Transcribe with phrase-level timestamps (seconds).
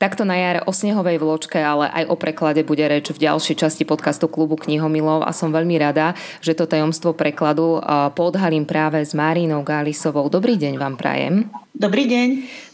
[0.00, 3.84] Takto na jar o snehovej vločke, ale aj o preklade bude reč v ďalšej časti
[3.84, 7.84] podcastu klubu knihomilov a som veľmi rada, že to tajomstvo prekladu
[8.16, 10.32] podhalím práve s Marínou Gálisovou.
[10.32, 11.52] Dobrý deň vám prajem.
[11.76, 12.28] Dobrý deň.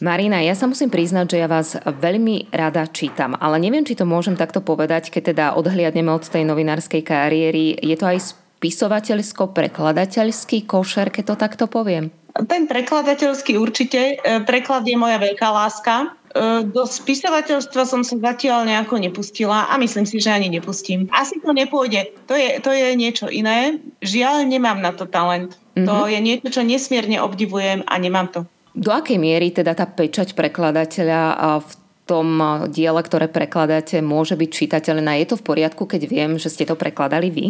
[0.07, 4.07] Marina, ja sa musím priznať, že ja vás veľmi rada čítam, ale neviem, či to
[4.07, 7.75] môžem takto povedať, keď teda odhliadneme od tej novinárskej kariéry.
[7.83, 12.15] Je to aj spisovateľsko-prekladateľský košer, keď to takto poviem?
[12.47, 14.21] Ten prekladateľský určite.
[14.21, 16.13] E, preklad je moja veľká láska.
[16.37, 21.09] E, do spisovateľstva som sa zatiaľ nejako nepustila a myslím si, že ani nepustím.
[21.09, 22.13] Asi to nepôjde.
[22.29, 23.81] To je, to je niečo iné.
[24.05, 25.57] Žiaľ, nemám na to talent.
[25.73, 25.87] Mm-hmm.
[25.89, 28.41] To je niečo, čo nesmierne obdivujem a nemám to.
[28.77, 31.21] Do akej miery teda tá pečať prekladateľa
[31.65, 31.71] v
[32.05, 32.29] tom
[32.69, 35.17] diele, ktoré prekladáte, môže byť čitateľná?
[35.17, 37.47] Je to v poriadku, keď viem, že ste to prekladali vy?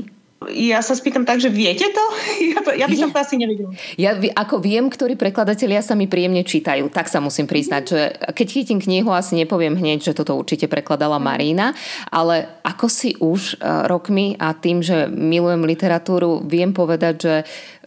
[0.52, 2.04] Ja sa spýtam tak, že viete to?
[2.46, 3.72] Ja, to, ja by som to asi nevedela.
[3.96, 8.00] Ja ako viem, ktorí prekladatelia sa mi príjemne čítajú, tak sa musím priznať, že
[8.32, 11.72] keď chytím knihu, asi nepoviem hneď, že toto určite prekladala Marína,
[12.12, 17.34] ale ako si už e, rokmi a tým, že milujem literatúru, viem povedať, že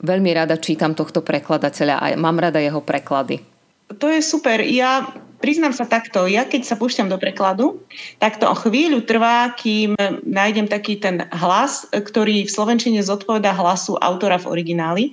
[0.02, 3.59] veľmi rada čítam tohto prekladateľa a mám rada jeho preklady.
[3.98, 4.62] To je super.
[4.62, 5.10] Ja
[5.40, 7.82] priznám sa takto, ja keď sa púšťam do prekladu,
[8.20, 9.96] tak to o chvíľu trvá, kým
[10.28, 15.06] nájdem taký ten hlas, ktorý v Slovenčine zodpoveda hlasu autora v origináli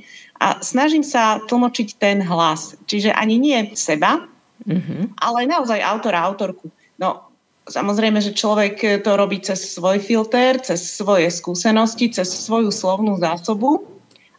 [0.43, 2.77] a snažím sa tlmočiť ten hlas.
[2.91, 4.27] Čiže ani nie seba,
[4.67, 5.17] mm-hmm.
[5.23, 6.69] ale naozaj autora, autorku.
[7.01, 7.25] No,
[7.67, 13.96] Samozrejme, že človek to robí cez svoj filter, cez svoje skúsenosti, cez svoju slovnú zásobu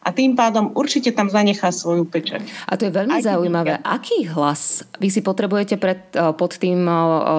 [0.07, 2.47] a tým pádom určite tam zanechá svoju pečať.
[2.71, 3.83] A to je veľmi Aj zaujímavé.
[3.83, 6.87] Aký hlas vy si potrebujete pred, pod tým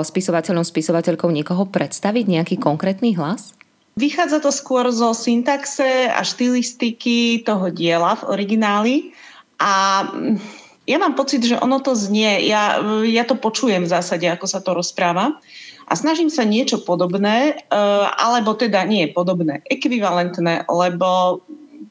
[0.05, 2.24] spisovateľom, spisovateľkou niekoho predstaviť?
[2.28, 3.56] Nejaký konkrétny hlas?
[3.96, 8.96] Vychádza to skôr zo syntaxe a štilistiky toho diela v origináli
[9.58, 10.39] a mm,
[10.86, 14.62] ja mám pocit, že ono to znie, ja, ja to počujem v zásade, ako sa
[14.62, 15.36] to rozpráva
[15.89, 17.80] a snažím sa niečo podobné, e,
[18.17, 21.42] alebo teda nie podobné, ekvivalentné, lebo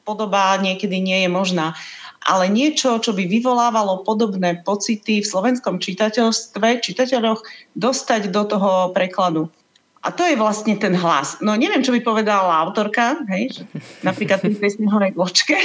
[0.08, 1.76] podoba niekedy nie je možná.
[2.24, 7.44] Ale niečo, čo by vyvolávalo podobné pocity v slovenskom čitateľstve, čitateľoch,
[7.76, 9.52] dostať do toho prekladu.
[9.98, 11.42] A to je vlastne ten hlas.
[11.42, 13.66] No neviem, čo by povedala autorka, hej,
[14.06, 15.58] napríklad pri tej snehovej vločke.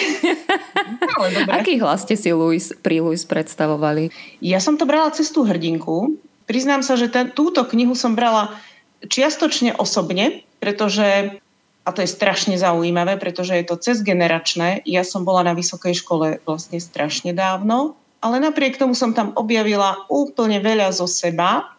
[1.54, 4.10] Aký hlas ste si Louis, pri Louis predstavovali?
[4.42, 6.18] Ja som to brala cez tú hrdinku.
[6.50, 8.58] Priznám sa, že ten, túto knihu som brala
[9.06, 11.38] čiastočne osobne, pretože
[11.83, 14.88] a to je strašne zaujímavé, pretože je to cezgeneračné.
[14.88, 20.07] Ja som bola na vysokej škole vlastne strašne dávno, ale napriek tomu som tam objavila
[20.07, 21.75] úplne veľa zo seba,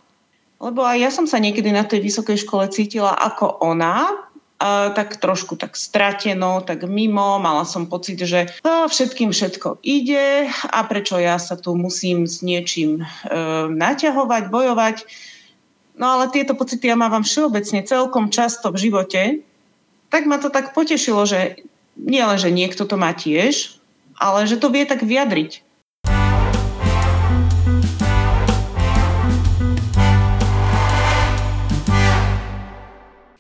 [0.60, 4.28] lebo aj ja som sa niekedy na tej vysokej škole cítila ako ona,
[4.64, 10.80] a tak trošku tak strateno, tak mimo, mala som pocit, že všetkým všetko ide a
[10.86, 13.04] prečo ja sa tu musím s niečím e,
[13.68, 14.96] naťahovať, bojovať.
[15.98, 19.20] No ale tieto pocity ja mávam všeobecne celkom často v živote,
[20.14, 21.58] tak ma to tak potešilo, že
[21.98, 23.82] nie len, že niekto to má tiež,
[24.14, 25.63] ale že to vie tak vyjadriť.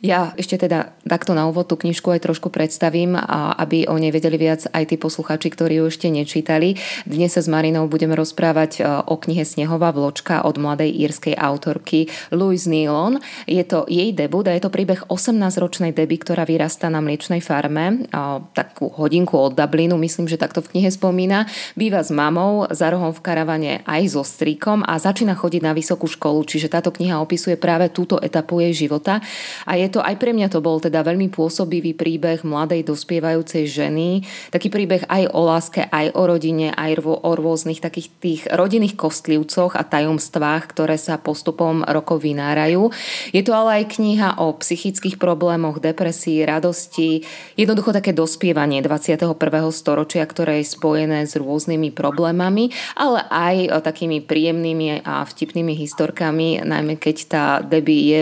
[0.04, 4.12] Ja ešte teda takto na úvod tú knižku aj trošku predstavím, a aby o nej
[4.12, 6.76] vedeli viac aj tí posluchači, ktorí ju ešte nečítali.
[7.08, 12.12] Dnes sa s Marinou budeme rozprávať e, o knihe Snehová vločka od mladej írskej autorky
[12.28, 13.16] Louise Nealon.
[13.48, 18.04] Je to jej debut a je to príbeh 18-ročnej Deby, ktorá vyrastá na mliečnej farme,
[18.52, 21.48] takú hodinku od Dublinu, myslím, že takto v knihe spomína.
[21.80, 26.04] Býva s mamou, za rohom v karavane aj so strikom a začína chodiť na vysokú
[26.04, 29.24] školu, čiže táto kniha opisuje práve túto etapu jej života.
[29.64, 34.26] A je to aj pre mňa to bol teda veľmi pôsobivý príbeh mladej dospievajúcej ženy.
[34.50, 39.78] Taký príbeh aj o láske, aj o rodine, aj o rôznych takých tých rodinných kostlivcoch
[39.78, 42.90] a tajomstvách, ktoré sa postupom rokov vynárajú.
[43.30, 47.22] Je to ale aj kniha o psychických problémoch, depresii, radosti,
[47.54, 49.36] jednoducho také dospievanie 21.
[49.70, 56.96] storočia, ktoré je spojené s rôznymi problémami, ale aj takými príjemnými a vtipnými historkami, najmä
[56.96, 58.20] keď tá Debbie je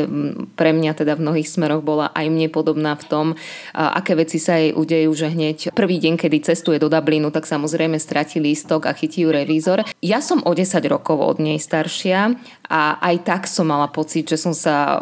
[0.59, 3.27] pre mňa teda v mnohých smeroch bola aj mne podobná v tom,
[3.73, 8.01] aké veci sa jej udejú, že hneď prvý deň, kedy cestuje do Dublinu, tak samozrejme
[8.01, 9.87] stratí lístok a chytí ju revízor.
[10.03, 12.35] Ja som o 10 rokov od nej staršia
[12.73, 14.99] a aj tak som mala pocit, že som sa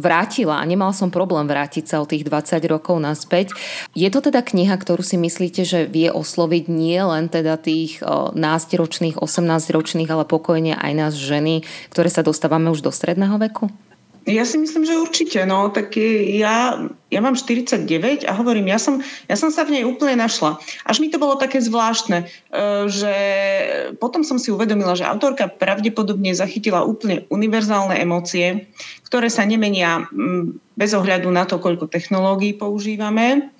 [0.00, 3.52] vrátila a nemala som problém vrátiť sa o tých 20 rokov naspäť.
[3.92, 8.00] Je to teda kniha, ktorú si myslíte, že vie osloviť nie len teda tých
[8.32, 11.62] náctiročných, 18-ročných, ale pokojne aj nás ženy,
[11.92, 13.68] ktoré sa dostávame už do stredného veku?
[14.22, 15.42] Ja si myslím, že určite.
[15.42, 16.78] No, tak ja,
[17.10, 20.62] ja mám 49 a hovorím, ja som, ja som sa v nej úplne našla.
[20.86, 22.26] Až mi to bolo také zvláštne, e,
[22.86, 23.14] že
[23.98, 28.70] potom som si uvedomila, že autorka pravdepodobne zachytila úplne univerzálne emócie,
[29.10, 30.06] ktoré sa nemenia
[30.78, 33.50] bez ohľadu na to, koľko technológií používame.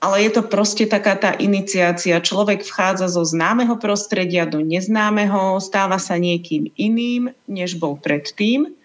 [0.00, 2.20] Ale je to proste taká tá iniciácia.
[2.20, 8.76] Človek vchádza zo známeho prostredia do neznámeho, stáva sa niekým iným, než bol predtým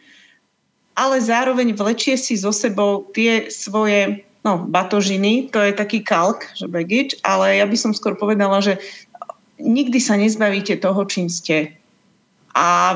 [0.95, 6.71] ale zároveň vlečie si so sebou tie svoje no, batožiny, to je taký kalk, že
[6.71, 8.79] baggage, ale ja by som skôr povedala, že
[9.59, 11.75] nikdy sa nezbavíte toho, čím ste.
[12.55, 12.95] A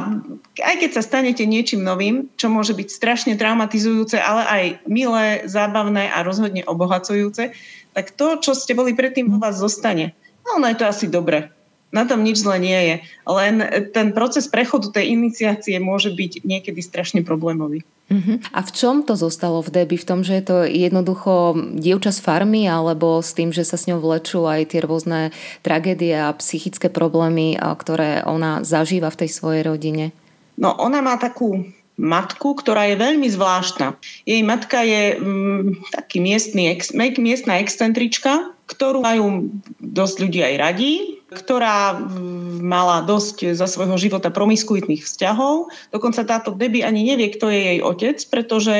[0.63, 6.07] aj keď sa stanete niečím novým, čo môže byť strašne traumatizujúce, ale aj milé, zábavné
[6.15, 7.51] a rozhodne obohacujúce,
[7.91, 10.15] tak to, čo ste boli predtým, vo vás zostane.
[10.47, 11.51] No, ono je to asi dobre.
[11.89, 12.95] Na tom nič zle nie je.
[13.25, 17.81] Len ten proces prechodu tej iniciácie môže byť niekedy strašne problémový.
[18.09, 18.41] Uh-huh.
[18.53, 19.97] A v čom to zostalo v Debbie?
[19.97, 23.85] V tom, že je to jednoducho dievča z farmy alebo s tým, že sa s
[23.89, 25.33] ňou vlečú aj tie rôzne
[25.65, 30.13] tragédie a psychické problémy, ktoré ona zažíva v tej svojej rodine?
[30.57, 31.69] No ona má takú
[31.99, 33.99] matku, ktorá je veľmi zvláštna.
[34.23, 36.79] Jej matka je mm, taký miestný,
[37.19, 39.51] miestna excentrička, ktorú majú
[39.83, 42.01] dosť ľudí aj radí, ktorá
[42.59, 45.69] mala dosť za svojho života promiskuitných vzťahov.
[45.93, 48.75] Dokonca táto Debbie ani nevie, kto je jej otec, pretože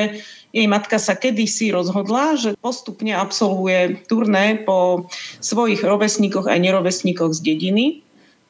[0.50, 5.06] jej matka sa kedysi rozhodla, že postupne absolvuje turné po
[5.38, 7.86] svojich rovesníkoch aj nerovesníkoch z dediny.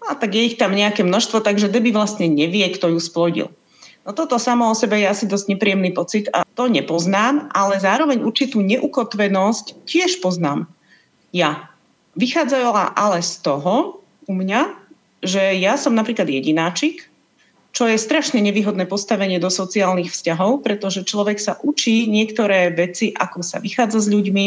[0.09, 3.49] A tak je ich tam nejaké množstvo, takže Debbie vlastne nevie, kto ju splodil.
[4.09, 8.25] No toto samo o sebe je asi dosť nepríjemný pocit a to nepoznám, ale zároveň
[8.25, 10.65] určitú neukotvenosť tiež poznám
[11.31, 11.70] ja.
[12.19, 14.75] Vychádzala ale z toho u mňa,
[15.21, 17.11] že ja som napríklad jedináčik,
[17.71, 23.47] čo je strašne nevýhodné postavenie do sociálnych vzťahov, pretože človek sa učí niektoré veci, ako
[23.47, 24.45] sa vychádza s ľuďmi,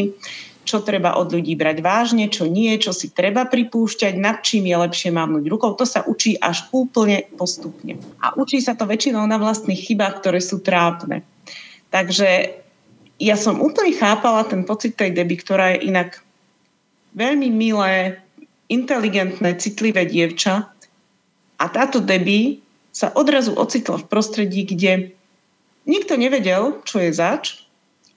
[0.63, 4.77] čo treba od ľudí brať vážne, čo nie, čo si treba pripúšťať, nad čím je
[4.80, 5.75] lepšie mávnuť rukou.
[5.75, 8.00] To sa učí až úplne postupne.
[8.24, 11.24] A učí sa to väčšinou na vlastných chybách, ktoré sú trápne.
[11.92, 12.60] Takže
[13.19, 16.23] ja som úplne chápala ten pocit tej Deby, ktorá je inak
[17.13, 18.19] veľmi milé,
[18.69, 20.69] inteligentné, citlivé dievča
[21.62, 22.60] a táto Debbie
[22.94, 25.13] sa odrazu ocitla v prostredí, kde
[25.89, 27.65] nikto nevedel, čo je zač.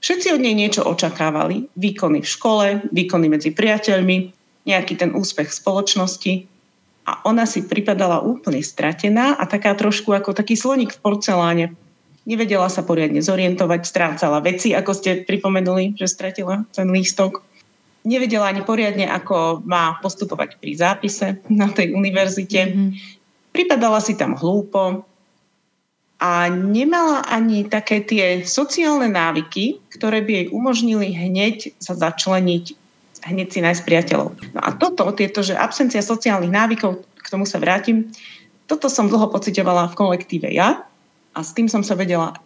[0.00, 1.72] Všetci od nej niečo očakávali.
[1.72, 4.32] Výkony v škole, výkony medzi priateľmi,
[4.68, 6.34] nejaký ten úspech v spoločnosti.
[7.06, 11.66] A ona si pripadala úplne stratená a taká trošku ako taký sloník v porceláne.
[12.26, 17.46] Nevedela sa poriadne zorientovať, strácala veci, ako ste pripomenuli, že stratila ten lístok
[18.06, 22.60] nevedela ani poriadne, ako má postupovať pri zápise na tej univerzite.
[22.70, 22.90] Mm-hmm.
[23.50, 25.02] Pripadala si tam hlúpo
[26.22, 32.64] a nemala ani také tie sociálne návyky, ktoré by jej umožnili hneď sa začleniť,
[33.26, 34.28] hneď si nájsť priateľov.
[34.54, 38.08] No a toto, tieto, že absencia sociálnych návykov, k tomu sa vrátim,
[38.70, 40.86] toto som dlho pocitovala v kolektíve ja
[41.34, 42.38] a s tým som sa vedela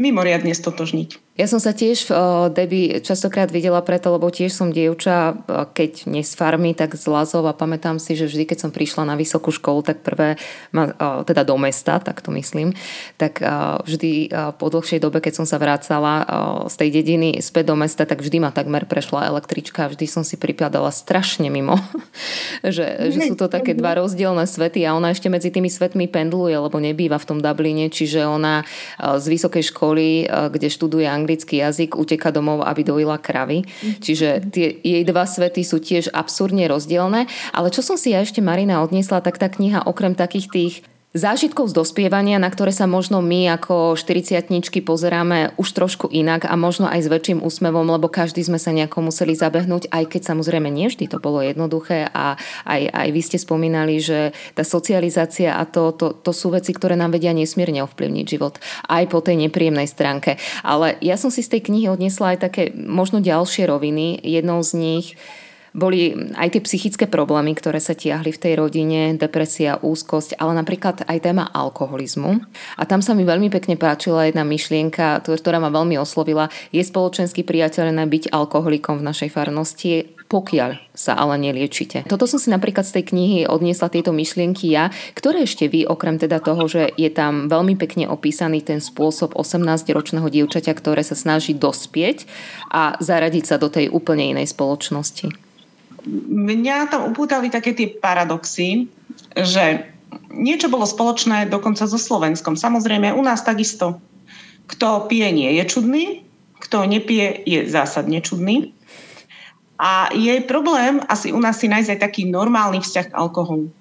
[0.00, 1.29] mimoriadne stotožniť.
[1.40, 2.12] Ja som sa tiež v
[2.52, 5.40] Debbie častokrát videla preto, lebo tiež som dievča,
[5.72, 9.08] keď nie z farmy, tak z Lazov a pamätám si, že vždy, keď som prišla
[9.08, 10.36] na vysokú školu, tak prvé,
[11.24, 12.76] teda do mesta, tak to myslím,
[13.16, 13.40] tak
[13.88, 14.28] vždy
[14.60, 16.28] po dlhšej dobe, keď som sa vrácala
[16.68, 20.20] z tej dediny späť do mesta, tak vždy ma takmer prešla električka a vždy som
[20.20, 21.80] si pripadala strašne mimo,
[22.60, 26.60] že, že sú to také dva rozdielne svety a ona ešte medzi tými svetmi pendluje,
[26.60, 28.60] lebo nebýva v tom Dubline, čiže ona
[29.00, 33.62] z vysokej školy, kde študuje angličtinu, anglický jazyk, uteka domov, aby dojila kravy.
[34.02, 37.30] Čiže tie jej dva svety sú tiež absurdne rozdielne.
[37.54, 40.74] Ale čo som si ja ešte Marina odniesla, tak tá kniha okrem takých tých
[41.10, 44.46] zážitkov z dospievania, na ktoré sa možno my ako 40
[44.86, 49.10] pozeráme už trošku inak a možno aj s väčším úsmevom, lebo každý sme sa nejako
[49.10, 53.38] museli zabehnúť, aj keď samozrejme nie vždy to bolo jednoduché a aj, aj vy ste
[53.42, 58.26] spomínali, že tá socializácia a to, to, to sú veci, ktoré nám vedia nesmierne ovplyvniť
[58.30, 60.38] život aj po tej nepríjemnej stránke.
[60.62, 64.22] Ale ja som si z tej knihy odnesla aj také možno ďalšie roviny.
[64.22, 65.06] Jednou z nich
[65.72, 71.06] boli aj tie psychické problémy, ktoré sa tiahli v tej rodine, depresia, úzkosť, ale napríklad
[71.06, 72.42] aj téma alkoholizmu.
[72.76, 76.50] A tam sa mi veľmi pekne páčila jedna myšlienka, ktorá ma veľmi oslovila.
[76.74, 82.06] Je spoločensky priateľné byť alkoholikom v našej farnosti, pokiaľ sa ale neliečite.
[82.06, 86.22] Toto som si napríklad z tej knihy odniesla tieto myšlienky ja, ktoré ešte vy, okrem
[86.22, 91.50] teda toho, že je tam veľmi pekne opísaný ten spôsob 18-ročného dievčaťa, ktoré sa snaží
[91.58, 92.30] dospieť
[92.70, 95.49] a zaradiť sa do tej úplne inej spoločnosti
[96.06, 98.88] mňa tam upútali také tie paradoxy,
[99.36, 99.90] že
[100.30, 102.58] niečo bolo spoločné dokonca so Slovenskom.
[102.58, 103.98] Samozrejme, u nás takisto.
[104.70, 106.04] Kto pije, nie je čudný,
[106.62, 108.70] kto nepije, je zásadne čudný.
[109.80, 113.72] A je problém asi u nás si nájsť aj taký normálny vzťah k alkoholu.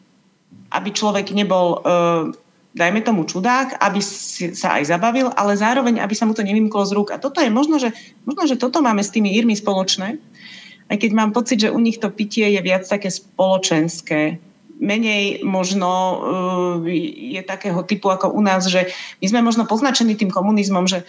[0.71, 1.91] Aby človek nebol, e,
[2.71, 6.87] dajme tomu čudák, aby si sa aj zabavil, ale zároveň, aby sa mu to nevymklo
[6.87, 7.11] z rúk.
[7.11, 7.91] A toto je možno, že,
[8.23, 10.17] možno, že toto máme s tými Írmi spoločné,
[10.89, 14.41] aj keď mám pocit, že u nich to pitie je viac také spoločenské.
[14.81, 16.17] Menej možno uh,
[17.13, 18.89] je takého typu ako u nás, že
[19.21, 21.05] my sme možno poznačení tým komunizmom, že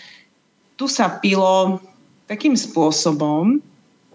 [0.77, 1.81] tu sa pilo
[2.29, 3.65] takým spôsobom,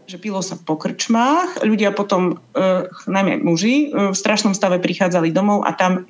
[0.06, 5.34] že pilo sa po krčmách, ľudia potom, uh, najmä muži, uh, v strašnom stave prichádzali
[5.34, 6.06] domov a tam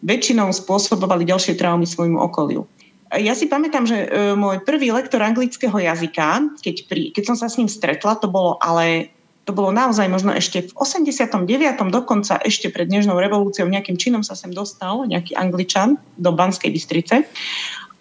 [0.00, 2.64] väčšinou spôsobovali ďalšie traumy svojmu okoliu.
[3.14, 7.46] Ja si pamätám, že e, môj prvý lektor anglického jazyka, keď, pri, keď som sa
[7.46, 9.14] s ním stretla, to bolo ale
[9.46, 11.46] to bolo naozaj možno ešte v 89.
[11.94, 17.22] dokonca ešte pred Dnežnou revolúciou nejakým činom sa sem dostal nejaký angličan do Banskej Bystrice.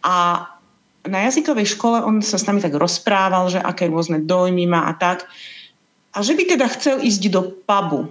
[0.02, 0.42] A
[1.06, 4.98] na jazykovej škole on sa s nami tak rozprával, že aké rôzne dojmy má a
[4.98, 5.30] tak.
[6.18, 8.10] A že by teda chcel ísť do pubu.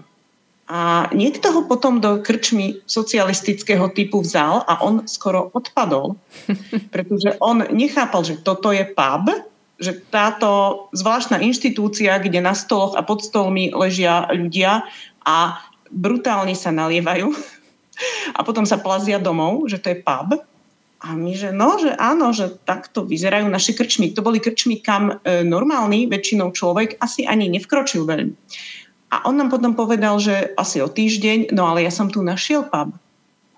[0.64, 6.16] A niekto ho potom do krčmy socialistického typu vzal a on skoro odpadol,
[6.94, 9.28] pretože on nechápal, že toto je pub,
[9.76, 14.88] že táto zvláštna inštitúcia, kde na stoloch a pod stolmi ležia ľudia
[15.21, 15.61] a
[15.92, 17.28] brutálne sa nalievajú
[18.38, 20.40] a potom sa plazia domov, že to je pub.
[21.04, 24.16] A my, že no, že áno, že takto vyzerajú naše krčmy.
[24.16, 28.33] To boli krčmy, kam e, normálny väčšinou človek asi ani nevkročil veľmi.
[29.14, 32.66] A on nám potom povedal, že asi o týždeň, no ale ja som tu našiel
[32.66, 32.99] pub.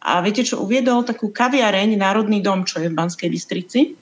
[0.05, 1.01] A viete, čo uviedol?
[1.01, 3.97] Takú kaviareň Národný dom, čo je v Banskej Bystrici,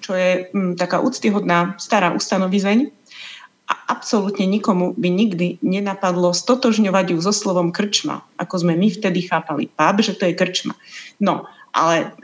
[0.00, 2.88] čo je m, mm, taká úctyhodná stará ustanovizeň.
[3.68, 9.28] A absolútne nikomu by nikdy nenapadlo stotožňovať ju so slovom krčma, ako sme my vtedy
[9.28, 10.72] chápali pub, že to je krčma.
[11.20, 11.44] No,
[11.76, 12.16] ale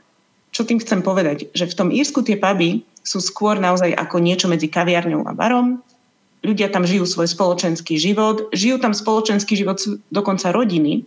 [0.57, 1.53] čo tým chcem povedať?
[1.53, 5.85] Že v tom Írsku tie puby sú skôr naozaj ako niečo medzi kaviarňou a barom,
[6.41, 11.05] ľudia tam žijú svoj spoločenský život, žijú tam spoločenský život dokonca rodiny,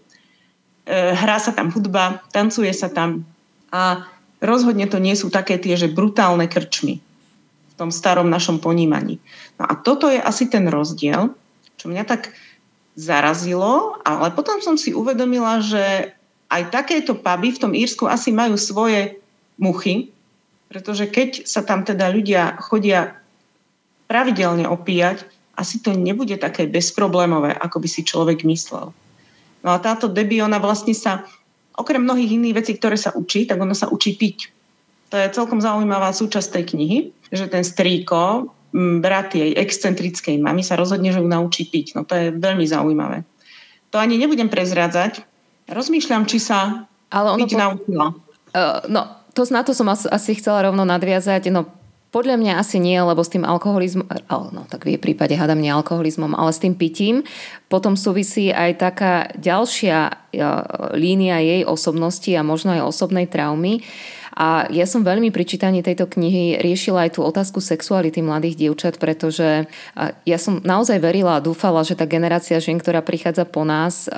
[0.85, 3.25] e, hrá sa tam hudba, tancuje sa tam
[3.73, 4.05] a
[4.43, 7.01] rozhodne to nie sú také tie, že brutálne krčmy
[7.73, 9.17] v tom starom našom ponímaní.
[9.57, 11.33] No a toto je asi ten rozdiel,
[11.81, 12.29] čo mňa tak
[12.93, 16.13] zarazilo, ale potom som si uvedomila, že
[16.53, 19.17] aj takéto puby v tom Írsku asi majú svoje
[19.57, 20.13] muchy,
[20.69, 23.17] pretože keď sa tam teda ľudia chodia
[24.13, 25.25] pravidelne opíjať,
[25.57, 28.93] asi to nebude také bezproblémové, ako by si človek myslel.
[29.65, 31.25] No a táto Debbie, ona vlastne sa,
[31.73, 34.53] okrem mnohých iných vecí, ktoré sa učí, tak ona sa učí piť.
[35.09, 36.97] To je celkom zaujímavá súčasť tej knihy,
[37.33, 38.53] že ten strýko,
[39.01, 41.97] brat jej excentrickej mamy sa rozhodne, že ju naučí piť.
[41.97, 43.21] No to je veľmi zaujímavé.
[43.93, 45.21] To ani nebudem prezrádzať.
[45.69, 47.57] Rozmýšľam, či sa Ale ono piť po...
[47.61, 48.05] naučila.
[48.53, 49.01] Uh, no,
[49.37, 51.53] to, na to som asi chcela rovno nadviazať.
[51.53, 51.69] No,
[52.13, 54.05] podľa mňa asi nie, lebo s tým alkoholizmom,
[54.53, 57.25] no tak v jej prípade hádam nie alkoholizmom, ale s tým pitím,
[57.73, 60.29] potom súvisí aj taká ďalšia
[60.93, 63.81] línia jej osobnosti a možno aj osobnej traumy.
[64.33, 68.97] A ja som veľmi pri čítaní tejto knihy riešila aj tú otázku sexuality mladých dievčat,
[68.97, 69.69] pretože
[70.25, 74.09] ja som naozaj verila a dúfala, že tá generácia žien, ktorá prichádza po nás,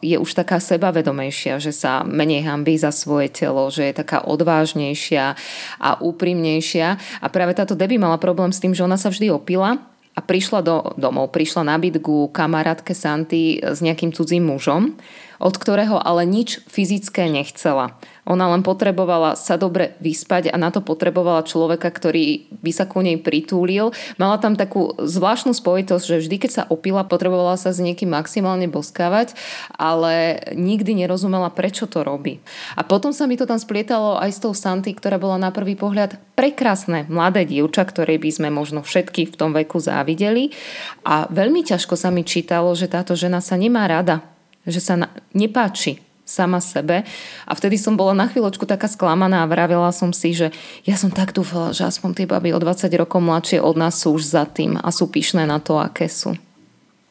[0.00, 5.36] je už taká sebavedomejšia, že sa menej hambí za svoje telo, že je taká odvážnejšia
[5.76, 6.88] a úprimnejšia.
[7.20, 9.76] A práve táto Debbie mala problém s tým, že ona sa vždy opila
[10.16, 14.96] a prišla do domov, prišla na byt ku kamarátke Santy s nejakým cudzím mužom
[15.40, 17.96] od ktorého ale nič fyzické nechcela.
[18.30, 23.02] Ona len potrebovala sa dobre vyspať a na to potrebovala človeka, ktorý by sa ku
[23.02, 23.90] nej pritúlil.
[24.22, 28.70] Mala tam takú zvláštnu spojitosť, že vždy, keď sa opila, potrebovala sa s niekým maximálne
[28.70, 29.34] boskávať,
[29.74, 32.38] ale nikdy nerozumela, prečo to robí.
[32.78, 35.74] A potom sa mi to tam splietalo aj s tou Santy, ktorá bola na prvý
[35.74, 40.54] pohľad prekrásne mladé dievča, ktoré by sme možno všetky v tom veku závideli.
[41.02, 44.22] A veľmi ťažko sa mi čítalo, že táto žena sa nemá rada
[44.68, 47.02] že sa na, nepáči sama sebe.
[47.44, 50.54] A vtedy som bola na chvíľočku taká sklamaná a vravila som si, že
[50.86, 54.14] ja som tak dúfala, že aspoň tie baby o 20 rokov mladšie od nás sú
[54.14, 56.38] už za tým a sú pyšné na to, aké sú.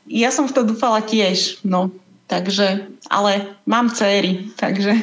[0.08, 1.92] Ja som v to dúfala tiež, no.
[2.30, 4.94] Takže, ale mám céry, takže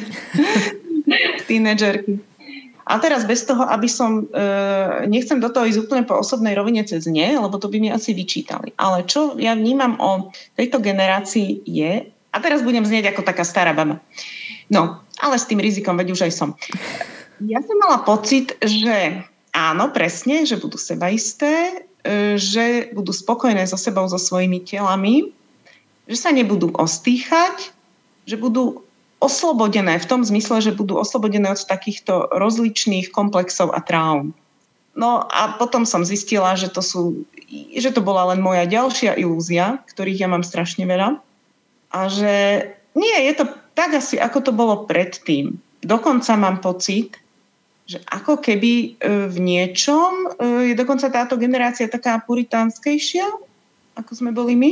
[1.50, 2.22] tínedžerky.
[2.86, 4.46] A teraz bez toho, aby som, e,
[5.10, 8.14] nechcem do toho ísť úplne po osobnej rovine cez ne, lebo to by mi asi
[8.14, 8.70] vyčítali.
[8.78, 12.06] Ale čo ja vnímam o tejto generácii je,
[12.36, 13.96] a teraz budem znieť ako taká stará baba.
[14.68, 16.52] No, ale s tým rizikom, veď už aj som.
[17.40, 19.24] Ja som mala pocit, že
[19.56, 25.32] áno, presne, že budú sebaisté, e, že budú spokojné so sebou, so svojimi telami,
[26.04, 27.72] že sa nebudú ostýchať,
[28.28, 28.84] že budú
[29.16, 34.36] oslobodené v tom zmysle, že budú oslobodené od takýchto rozličných komplexov a traum.
[34.96, 37.28] No a potom som zistila, že to, sú,
[37.76, 41.20] že to bola len moja ďalšia ilúzia, ktorých ja mám strašne veľa.
[41.96, 42.60] A že
[42.92, 45.56] nie, je to tak asi, ako to bolo predtým.
[45.80, 47.16] Dokonca mám pocit,
[47.88, 48.88] že ako keby e,
[49.32, 50.26] v niečom e,
[50.72, 53.24] je dokonca táto generácia taká puritánskejšia,
[53.96, 54.70] ako sme boli my.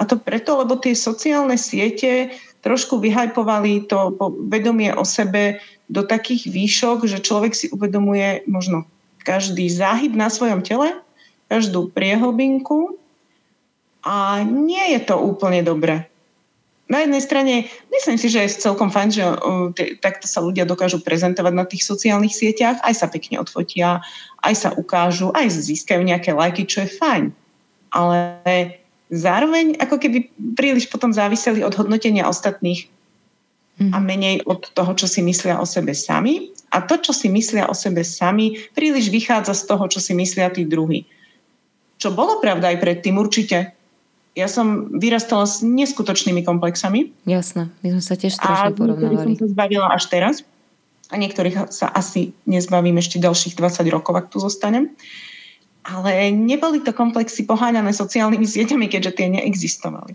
[0.00, 2.34] A to preto, lebo tie sociálne siete
[2.66, 4.16] trošku vyhajpovali to
[4.50, 8.88] vedomie o sebe do takých výšok, že človek si uvedomuje možno
[9.22, 10.98] každý záhyb na svojom tele,
[11.46, 12.98] každú priehlbinku
[14.02, 16.10] a nie je to úplne dobré.
[16.86, 17.54] Na jednej strane
[17.90, 19.22] myslím si, že je celkom fajn, že
[19.98, 24.06] takto sa ľudia dokážu prezentovať na tých sociálnych sieťach, aj sa pekne odfotia,
[24.46, 27.24] aj sa ukážu, aj získajú nejaké lajky, čo je fajn.
[27.90, 28.18] Ale
[29.10, 32.86] zároveň ako keby príliš potom záviseli od hodnotenia ostatných
[33.82, 33.90] mm.
[33.90, 36.54] a menej od toho, čo si myslia o sebe sami.
[36.70, 40.50] A to, čo si myslia o sebe sami, príliš vychádza z toho, čo si myslia
[40.50, 41.06] tí druhí.
[41.96, 43.75] Čo bolo pravda aj predtým určite.
[44.36, 47.08] Ja som vyrastala s neskutočnými komplexami.
[47.24, 49.16] Jasné, my sme sa tiež strašne porovnávali.
[49.16, 50.44] A som sa zbavila až teraz.
[51.08, 54.92] A niektorých sa asi nezbavím ešte ďalších 20 rokov, ak tu zostanem.
[55.88, 60.12] Ale neboli to komplexy poháňané sociálnymi sieťami, keďže tie neexistovali.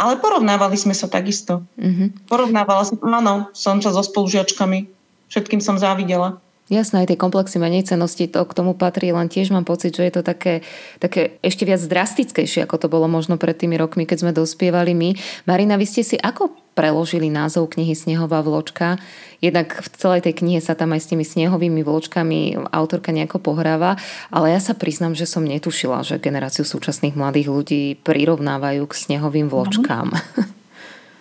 [0.00, 1.60] Ale porovnávali sme sa takisto.
[1.76, 2.28] Mm-hmm.
[2.32, 4.88] Porovnávala som, áno, som sa so spolužiačkami,
[5.28, 6.40] všetkým som závidela.
[6.66, 10.02] Jasné, aj tie komplexy menej cenosti, to k tomu patrí, len tiež mám pocit, že
[10.02, 10.66] je to také,
[10.98, 15.14] také ešte viac drastickejšie, ako to bolo možno pred tými rokmi, keď sme dospievali my.
[15.46, 18.98] Marina, vy ste si ako preložili názov knihy Snehová vločka?
[19.38, 23.94] Jednak v celej tej knihe sa tam aj s tými snehovými vločkami autorka nejako pohráva,
[24.34, 29.46] ale ja sa priznam, že som netušila, že generáciu súčasných mladých ľudí prirovnávajú k snehovým
[29.46, 30.10] vločkám.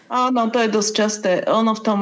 [0.10, 1.32] Áno, to je dosť časté.
[1.46, 2.00] Ono v tom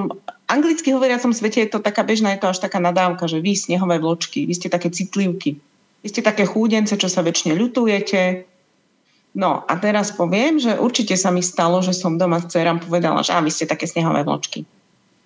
[0.47, 3.99] anglicky hovoriacom svete je to taká bežná, je to až taká nadávka, že vy snehové
[3.99, 5.59] vločky, vy ste také citlivky.
[6.03, 8.43] Vy ste také chúdence, čo sa väčšine ľutujete.
[9.39, 13.23] No a teraz poviem, že určite sa mi stalo, že som doma s dcerám povedala,
[13.23, 14.67] že a vy ste také snehové vločky.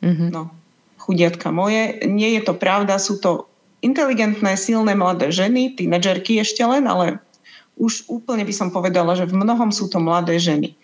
[0.06, 0.30] Mm-hmm.
[0.30, 0.54] No,
[1.02, 2.06] chudiatka moje.
[2.06, 3.50] Nie je to pravda, sú to
[3.82, 7.18] inteligentné, silné mladé ženy, tínedžerky ešte len, ale
[7.78, 10.78] už úplne by som povedala, že v mnohom sú to mladé ženy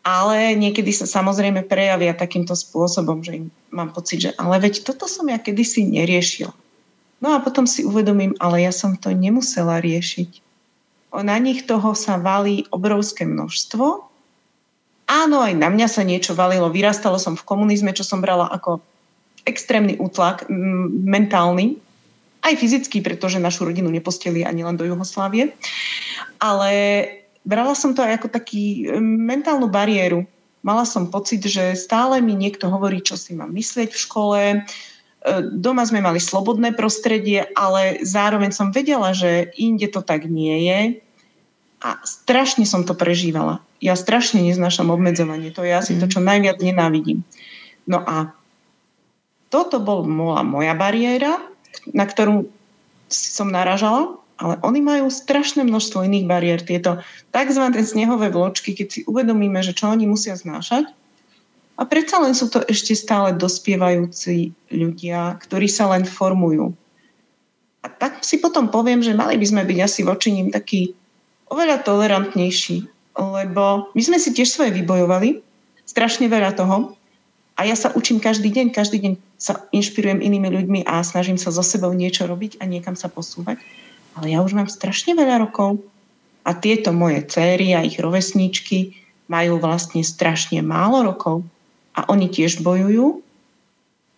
[0.00, 5.28] ale niekedy sa samozrejme prejavia takýmto spôsobom, že mám pocit, že ale veď toto som
[5.28, 6.48] ja kedysi neriešil.
[7.20, 10.40] No a potom si uvedomím, ale ja som to nemusela riešiť.
[11.20, 14.08] Na nich toho sa valí obrovské množstvo.
[15.10, 16.72] Áno, aj na mňa sa niečo valilo.
[16.72, 18.80] Vyrastalo som v komunizme, čo som brala ako
[19.44, 20.48] extrémny útlak
[21.04, 21.76] mentálny,
[22.40, 25.52] aj fyzický, pretože našu rodinu neposteli ani len do Jugoslávie.
[26.40, 26.72] Ale
[27.44, 30.28] brala som to aj ako taký mentálnu bariéru.
[30.60, 34.40] Mala som pocit, že stále mi niekto hovorí, čo si mám myslieť v škole.
[34.40, 34.58] E,
[35.56, 40.80] doma sme mali slobodné prostredie, ale zároveň som vedela, že inde to tak nie je.
[41.80, 43.64] A strašne som to prežívala.
[43.80, 45.48] Ja strašne neznášam obmedzovanie.
[45.56, 46.12] To je asi to, mhm.
[46.12, 47.24] čo najviac nenávidím.
[47.88, 48.36] No a
[49.48, 51.40] toto bola moja bariéra,
[51.96, 52.52] na ktorú
[53.10, 56.60] som naražala ale oni majú strašné množstvo iných bariér.
[56.64, 57.64] Tieto tzv.
[57.84, 60.88] snehové vločky, keď si uvedomíme, že čo oni musia znášať.
[61.76, 66.72] A predsa len sú to ešte stále dospievajúci ľudia, ktorí sa len formujú.
[67.84, 70.92] A tak si potom poviem, že mali by sme byť asi voči ním takí
[71.48, 72.84] oveľa tolerantnejší,
[73.16, 75.40] lebo my sme si tiež svoje vybojovali,
[75.88, 76.96] strašne veľa toho,
[77.60, 81.52] a ja sa učím každý deň, každý deň sa inšpirujem inými ľuďmi a snažím sa
[81.52, 83.60] so sebou niečo robiť a niekam sa posúvať
[84.18, 85.82] ale ja už mám strašne veľa rokov.
[86.42, 88.96] A tieto moje céry a ich rovesníčky
[89.30, 91.44] majú vlastne strašne málo rokov.
[91.94, 93.22] A oni tiež bojujú,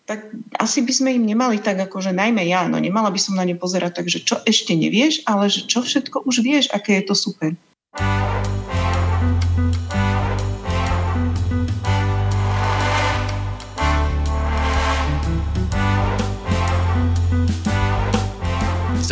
[0.03, 3.39] tak asi by sme im nemali tak, ako že najmä ja, no nemala by som
[3.39, 6.99] na ne pozerať tak, že čo ešte nevieš, ale že čo všetko už vieš, aké
[6.99, 7.55] je to super.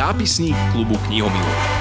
[0.02, 1.81] Zápisník klubu knihomilov.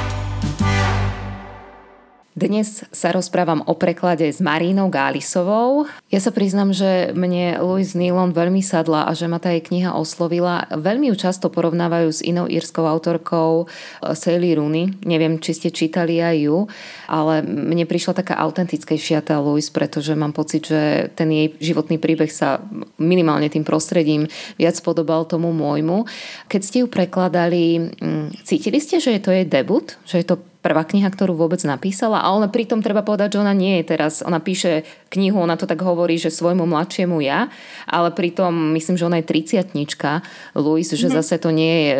[2.40, 5.84] Dnes sa rozprávam o preklade s Marínou Gálisovou.
[6.08, 9.92] Ja sa priznam, že mne Louise Nealon veľmi sadla a že ma tá jej kniha
[9.92, 10.64] oslovila.
[10.72, 15.04] Veľmi ju často porovnávajú s inou írskou autorkou eh, Sally Rooney.
[15.04, 16.64] Neviem, či ste čítali aj ju,
[17.12, 22.32] ale mne prišla taká autentickejšia tá Louise, pretože mám pocit, že ten jej životný príbeh
[22.32, 22.64] sa
[22.96, 24.24] minimálne tým prostredím
[24.56, 26.08] viac podobal tomu môjmu.
[26.48, 30.00] Keď ste ju prekladali, mm, cítili ste, že je to jej debut?
[30.08, 33.80] Že je to prvá kniha, ktorú vôbec napísala, ale pritom treba povedať, že ona nie
[33.80, 37.48] je teraz, ona píše knihu, ona to tak hovorí, že svojmu mladšiemu ja,
[37.88, 40.20] ale pritom myslím, že ona je triciatnička,
[40.54, 41.16] Louis, že mm-hmm.
[41.16, 41.94] zase to nie je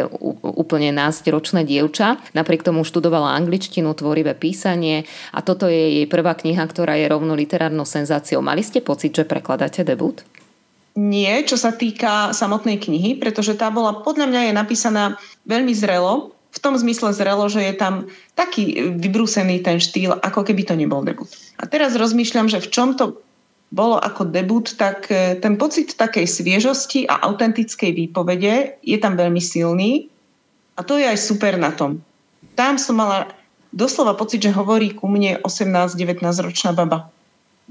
[0.44, 0.92] úplne
[1.32, 2.20] ročné dievča.
[2.36, 7.32] Napriek tomu študovala angličtinu, tvorivé písanie a toto je jej prvá kniha, ktorá je rovno
[7.32, 8.44] literárnou senzáciou.
[8.44, 10.20] Mali ste pocit, že prekladáte debut?
[10.98, 15.04] Nie, čo sa týka samotnej knihy, pretože tá bola, podľa mňa je napísaná
[15.46, 20.66] veľmi zrelo, v tom zmysle zrelo, že je tam taký vybrúsený ten štýl, ako keby
[20.66, 21.30] to nebol debut.
[21.62, 23.22] A teraz rozmýšľam, že v čom to
[23.70, 29.38] bolo ako debut, tak e, ten pocit takej sviežosti a autentickej výpovede je tam veľmi
[29.38, 30.10] silný
[30.74, 32.02] a to je aj super na tom.
[32.58, 33.30] Tam som mala
[33.70, 37.14] doslova pocit, že hovorí ku mne 18-19 ročná baba.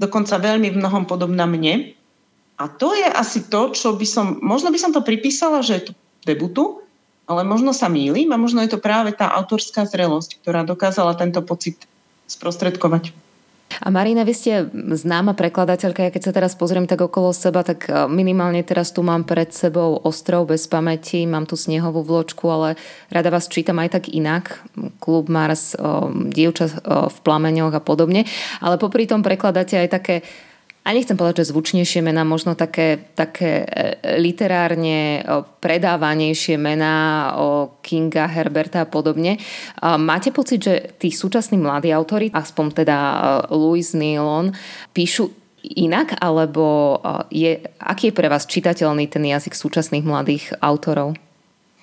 [0.00, 1.92] Dokonca veľmi v mnohom podobná mne.
[2.56, 5.82] A to je asi to, čo by som, možno by som to pripísala, že je
[5.88, 5.92] to
[6.24, 6.79] debutu,
[7.30, 11.38] ale možno sa mýlim a možno je to práve tá autorská zrelosť, ktorá dokázala tento
[11.46, 11.78] pocit
[12.26, 13.14] sprostredkovať.
[13.78, 17.86] A Marina, vy ste známa prekladateľka, ja keď sa teraz pozriem tak okolo seba, tak
[17.86, 22.74] e, minimálne teraz tu mám pred sebou Ostrov bez pamäti, mám tu snehovú vločku, ale
[23.14, 24.66] rada vás čítam aj tak inak.
[24.98, 25.86] Klub Mars, e,
[26.34, 26.74] dievča e,
[27.14, 28.26] v plameňoch a podobne.
[28.58, 30.26] Ale popri tom prekladáte aj také
[30.80, 35.20] a nechcem povedať, že zvučnejšie mená, možno také, také e, literárne
[35.60, 39.36] predávanejšie mená o Kinga, Herberta a podobne.
[39.80, 43.18] Máte pocit, že tí súčasní mladí autori, aspoň teda e,
[43.52, 44.56] Louis Nealon,
[44.96, 45.28] píšu
[45.60, 46.96] inak, alebo
[47.28, 51.12] je, aký je pre vás čitateľný ten jazyk súčasných mladých autorov?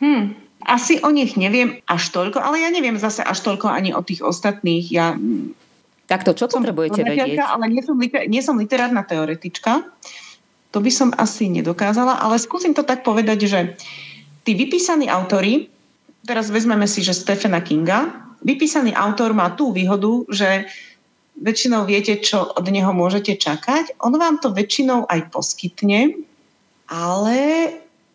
[0.01, 0.33] Hmm,
[0.65, 4.25] asi o nich neviem až toľko, ale ja neviem zase až toľko ani o tých
[4.25, 4.85] ostatných.
[4.89, 5.13] Ja
[6.07, 7.43] tak to čo som potrebujete vedieť?
[7.43, 7.99] Ale nie som,
[8.31, 9.83] nie som literárna teoretička.
[10.71, 13.59] To by som asi nedokázala, ale skúsim to tak povedať, že
[14.47, 15.67] tí vypísaní autory,
[16.23, 20.71] teraz vezmeme si, že Stephena Kinga, vypísaný autor má tú výhodu, že
[21.37, 23.99] väčšinou viete, čo od neho môžete čakať.
[24.01, 26.23] On vám to väčšinou aj poskytne,
[26.87, 27.37] ale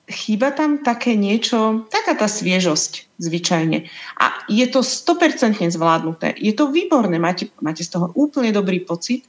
[0.09, 3.87] chýba tam také niečo, taká tá sviežosť zvyčajne.
[4.19, 6.35] A je to 100% zvládnuté.
[6.35, 9.23] Je to výborné, máte, máte z toho úplne dobrý pocit,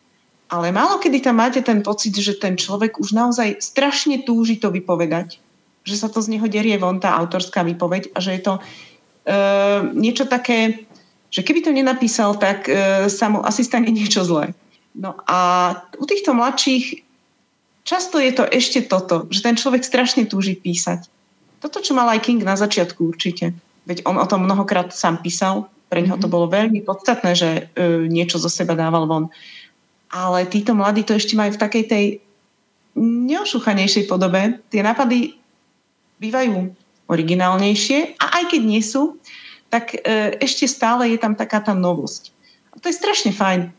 [0.49, 4.73] ale málo kedy tam máte ten pocit, že ten človek už naozaj strašne túži to
[4.73, 5.38] vypovedať.
[5.86, 8.62] Že sa to z neho derie von, tá autorská výpoveď a že je to e,
[9.93, 10.86] niečo také,
[11.34, 14.53] že keby to nenapísal, tak e, sa mu asi stane niečo zlé.
[14.93, 17.01] No a u týchto mladších
[17.82, 21.10] často je to ešte toto, že ten človek strašne túži písať.
[21.60, 23.58] Toto, čo mal aj King na začiatku určite.
[23.84, 26.34] Veď on o tom mnohokrát sám písal, pre neho to mhm.
[26.34, 27.62] bolo veľmi podstatné, že e,
[28.10, 29.30] niečo zo seba dával von.
[30.10, 32.06] Ale títo mladí to ešte majú v takej tej
[32.98, 34.58] neošúchanejšej podobe.
[34.69, 35.38] Tie nápady
[36.22, 36.74] bývajú
[37.10, 39.17] originálnejšie a aj keď nie sú,
[39.69, 42.30] tak e, ešte stále je tam taká tá novosť.
[42.74, 43.69] A to je strašne fajn.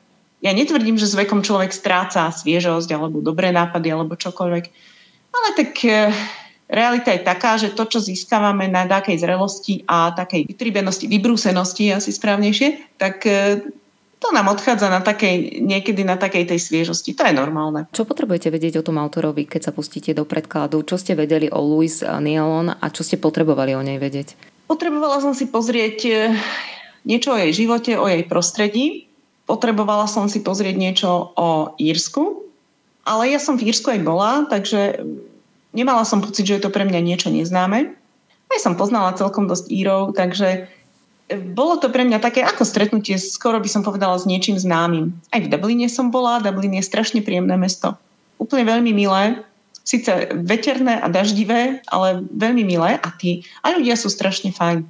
[0.43, 4.65] Ja netvrdím, že s vekom človek stráca sviežosť alebo dobré nápady alebo čokoľvek.
[5.35, 6.11] Ale tak e,
[6.69, 12.11] realita je taká, že to, čo získavame na takej zrelosti a takej vytribenosti, vybrúsenosti asi
[12.11, 13.61] správnejšie, tak e,
[14.19, 17.13] to nám odchádza na takej, niekedy na takej tej sviežosti.
[17.13, 17.85] To je normálne.
[17.93, 20.81] Čo potrebujete vedieť o tom autorovi, keď sa pustíte do predkladu?
[20.81, 24.33] Čo ste vedeli o Louis Nealon a čo ste potrebovali o nej vedieť?
[24.65, 26.13] Potrebovala som si pozrieť e,
[27.05, 29.13] niečo o jej živote, o jej prostredí.
[29.45, 32.49] Potrebovala som si pozrieť niečo o Írsku,
[33.05, 35.05] ale ja som v Írsku aj bola, takže
[35.75, 37.93] nemala som pocit, že je to pre mňa niečo neznáme.
[38.49, 40.71] Aj som poznala celkom dosť Írov, takže
[41.57, 45.11] bolo to pre mňa také ako stretnutie, skoro by som povedala, s niečím známym.
[45.33, 47.97] Aj v Dubline som bola, Dublin je strašne príjemné mesto.
[48.37, 49.41] Úplne veľmi milé,
[49.85, 50.09] síce
[50.45, 54.85] veterné a daždivé, ale veľmi milé a tí a ľudia sú strašne fajn.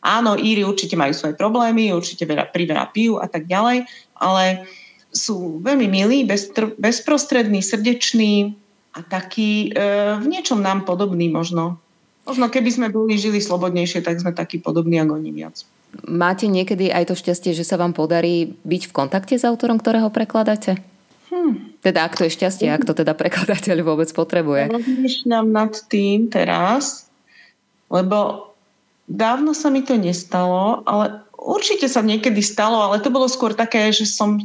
[0.00, 3.84] Áno, Íry určite majú svoje problémy, určite veľa, priveľa pijú a tak ďalej,
[4.16, 4.64] ale
[5.12, 8.59] sú veľmi milí, beztr- bezprostrední, srdeční
[8.94, 9.80] a takí e,
[10.18, 11.78] v niečom nám podobní možno.
[12.26, 15.62] Možno keby sme boli žili slobodnejšie, tak sme takí podobní ako oni viac.
[16.06, 20.06] Máte niekedy aj to šťastie, že sa vám podarí byť v kontakte s autorom, ktorého
[20.14, 20.78] prekladáte?
[21.30, 21.80] Hm.
[21.82, 24.70] Teda ak to je šťastie, ak to teda prekladateľ vôbec potrebuje.
[24.70, 27.10] Rozmýšľam nad tým teraz,
[27.90, 28.50] lebo
[29.10, 33.90] Dávno sa mi to nestalo, ale určite sa niekedy stalo, ale to bolo skôr také,
[33.90, 34.38] že som,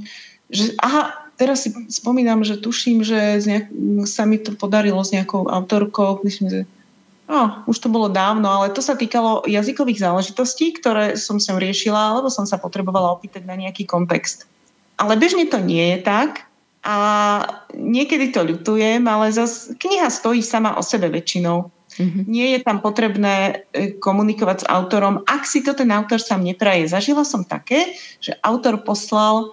[0.50, 3.66] že aha, teraz si spomínam, že tuším, že nejak,
[4.08, 6.62] sa mi to podarilo s nejakou autorkou, myslím, že
[7.26, 11.98] No, už to bolo dávno, ale to sa týkalo jazykových záležitostí, ktoré som sem riešila,
[12.14, 14.46] alebo som sa potrebovala opýtať na nejaký kontext.
[15.02, 16.46] Ale bežne to nie je tak
[16.86, 16.98] a
[17.74, 21.74] niekedy to ľutujem, ale zas kniha stojí sama o sebe väčšinou.
[21.98, 22.24] Mm-hmm.
[22.30, 26.86] Nie je tam potrebné e, komunikovať s autorom, ak si to ten autor sám nepraje.
[26.86, 29.50] Zažila som také, že autor poslal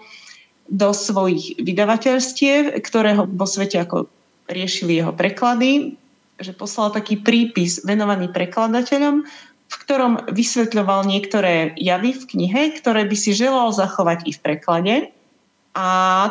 [0.68, 4.07] do svojich vydavateľstiev, ktoré ho vo svete ako
[4.48, 5.98] riešili jeho preklady,
[6.40, 9.27] že poslal taký prípis venovaný prekladateľom,
[9.72, 14.94] v ktorom vysvetľoval niektoré javy v knihe, ktoré by si želal zachovať i v preklade.
[15.72, 15.87] A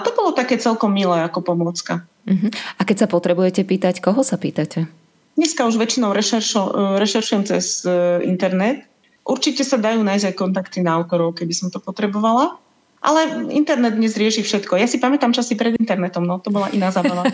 [0.06, 2.06] to bolo také celkom milé ako pomôcka.
[2.30, 2.50] Uh-huh.
[2.78, 4.86] A keď sa potrebujete pýtať, koho sa pýtate?
[5.34, 6.62] Dneska už väčšinou rešeršo,
[7.02, 8.86] rešeršujem cez e, internet.
[9.26, 12.62] Určite sa dajú nájsť aj kontakty na autorov, keby som to potrebovala.
[13.02, 14.78] Ale internet dnes rieši všetko.
[14.78, 17.26] Ja si pamätám časy pred internetom, no to bola iná zábava.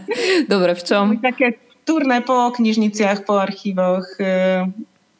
[0.52, 1.18] Dobre, v čom?
[1.18, 4.06] Také turné po knižniciach, po archívoch.
[4.22, 4.62] E,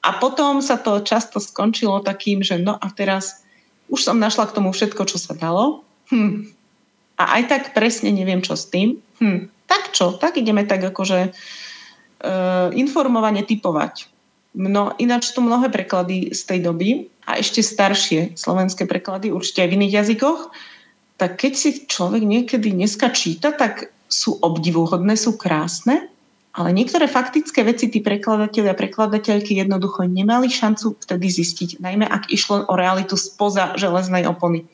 [0.06, 3.42] a potom sa to často skončilo takým, že no a teraz
[3.90, 5.82] už som našla k tomu všetko, čo sa dalo.
[6.14, 6.54] Hm.
[7.18, 9.02] A aj tak presne neviem, čo s tým.
[9.18, 9.50] Hm.
[9.66, 10.14] Tak čo?
[10.14, 14.06] Tak ideme tak akože uh, informovane typovať.
[14.56, 19.68] No ináč tu mnohé preklady z tej doby a ešte staršie slovenské preklady, určite aj
[19.68, 20.40] v iných jazykoch,
[21.20, 26.08] tak keď si človek niekedy dneska číta, tak sú obdivuhodné, sú krásne,
[26.56, 32.32] ale niektoré faktické veci tí prekladatelia a prekladateľky jednoducho nemali šancu vtedy zistiť, najmä ak
[32.32, 34.64] išlo o realitu spoza železnej opony.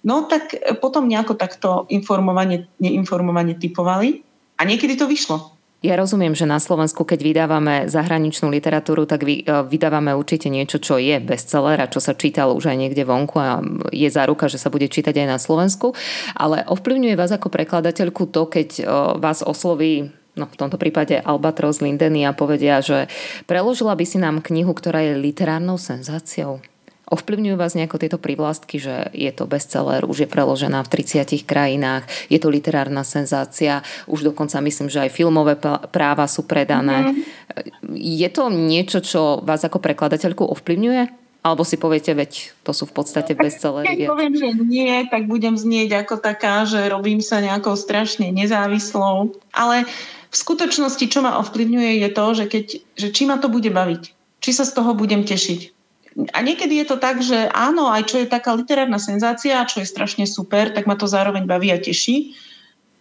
[0.00, 4.24] No tak potom nejako takto informovanie, neinformovanie typovali
[4.56, 5.55] a niekedy to vyšlo.
[5.84, 10.96] Ja rozumiem, že na Slovensku, keď vydávame zahraničnú literatúru, tak e, vydávame určite niečo, čo
[10.96, 13.60] je bestseller a čo sa čítalo už aj niekde vonku a
[13.92, 15.92] je záruka, že sa bude čítať aj na Slovensku.
[16.32, 18.82] Ale ovplyvňuje vás ako prekladateľku to, keď e,
[19.20, 23.08] vás osloví no v tomto prípade Albatros Lindeny a povedia, že
[23.48, 26.60] preložila by si nám knihu, ktorá je literárnou senzáciou.
[27.06, 32.02] Ovplyvňujú vás nejako tieto privlastky, že je to bestseller, už je preložená v 30 krajinách,
[32.26, 35.54] je to literárna senzácia, už dokonca myslím, že aj filmové
[35.94, 37.06] práva sú predané.
[37.06, 37.94] Mm-hmm.
[37.94, 41.26] Je to niečo, čo vás ako prekladateľku ovplyvňuje?
[41.46, 43.86] Alebo si poviete, veď to sú v podstate bestsellery.
[43.86, 49.30] Keď poviem, že nie, tak budem znieť ako taká, že robím sa nejakou strašne nezávislou.
[49.54, 49.86] Ale
[50.26, 52.64] v skutočnosti, čo ma ovplyvňuje, je to, že, keď,
[52.98, 54.10] že či ma to bude baviť.
[54.42, 55.75] Či sa z toho budem tešiť.
[56.16, 59.88] A niekedy je to tak, že áno, aj čo je taká literárna senzácia, čo je
[59.88, 62.32] strašne super, tak ma to zároveň baví a teší.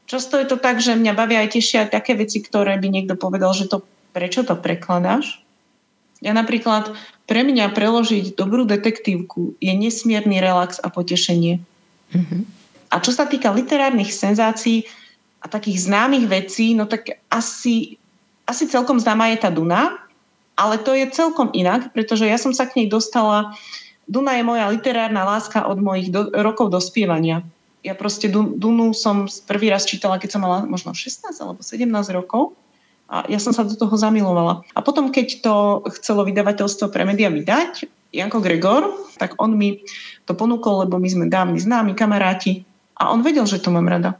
[0.05, 3.55] Často je to tak, že mňa bavia aj tešia také veci, ktoré by niekto povedal,
[3.55, 5.43] že to prečo to prekladáš.
[6.23, 6.95] Ja napríklad,
[7.27, 11.59] pre mňa preložiť dobrú detektívku je nesmierny relax a potešenie.
[12.15, 12.41] Mm-hmm.
[12.91, 14.87] A čo sa týka literárnych senzácií,
[15.45, 18.01] a takých známych vecí, no tak asi,
[18.49, 20.04] asi celkom známa je tá Duna,
[20.55, 23.55] ale to je celkom inak, pretože ja som sa k nej dostala,
[24.05, 27.41] Duna je moja literárna láska od mojich do, rokov dospievania.
[27.81, 32.53] Ja proste Dunu som prvý raz čítala, keď som mala možno 16 alebo 17 rokov
[33.05, 34.65] a ja som sa do toho zamilovala.
[34.73, 35.55] A potom, keď to
[36.01, 39.83] chcelo vydavateľstvo pre média vydať, Janko Gregor, tak on mi
[40.23, 42.63] to ponúkol, lebo my sme dávni známi kamaráti
[42.95, 44.17] a on vedel, že to mám rada.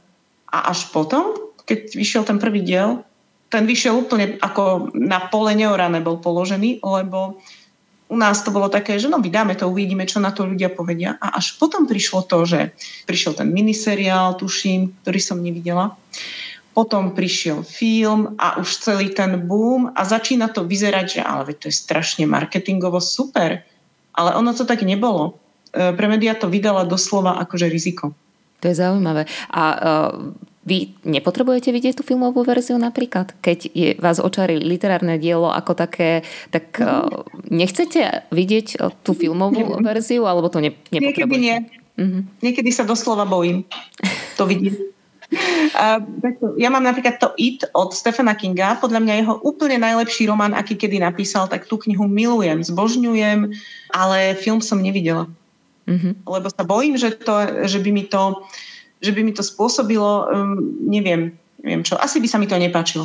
[0.50, 3.05] A až potom, keď vyšiel ten prvý diel,
[3.46, 7.38] ten vyšiel úplne ako na pole neorané bol položený, lebo
[8.06, 11.18] u nás to bolo také, že no vydáme to, uvidíme, čo na to ľudia povedia.
[11.18, 12.70] A až potom prišlo to, že
[13.06, 15.98] prišiel ten miniseriál, tuším, ktorý som nevidela.
[16.70, 21.66] Potom prišiel film a už celý ten boom a začína to vyzerať, že ale to
[21.66, 23.64] je strašne marketingovo super.
[24.14, 25.40] Ale ono to tak nebolo.
[25.72, 28.14] E, pre média to vydala doslova akože riziko.
[28.60, 29.28] To je zaujímavé.
[29.52, 30.32] A uh,
[30.66, 33.38] vy nepotrebujete vidieť tú filmovú verziu napríklad?
[33.38, 39.78] Keď je, vás očarí literárne dielo ako také, tak uh, nechcete vidieť uh, tú filmovú
[39.78, 39.86] Neviem.
[39.86, 41.22] verziu, alebo to ne, nepotrebujete?
[41.22, 41.56] Niekedy nie.
[41.96, 42.22] Uh-huh.
[42.42, 43.62] Niekedy sa doslova bojím
[44.34, 44.74] to vidieť.
[45.74, 45.98] Uh,
[46.54, 50.78] ja mám napríklad to It od Stephena Kinga, podľa mňa jeho úplne najlepší román, aký
[50.78, 53.50] kedy napísal, tak tú knihu milujem, zbožňujem,
[53.90, 55.26] ale film som nevidela.
[55.90, 56.30] Mm-hmm.
[56.30, 58.46] Lebo sa bojím, že, to, že, by mi to,
[59.00, 60.56] že by mi to spôsobilo, um,
[60.88, 63.04] neviem, neviem čo, asi by sa mi to nepáčilo.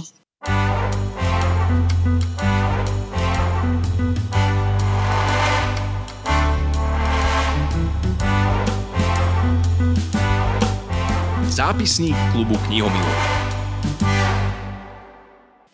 [11.52, 13.41] Zápisník klubu knihomilov.